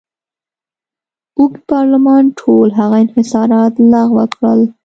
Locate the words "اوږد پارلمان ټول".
1.37-2.67